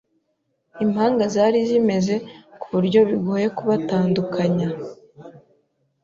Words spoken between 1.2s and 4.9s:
zari zimeze kuburyo bigoye kubatandukanya.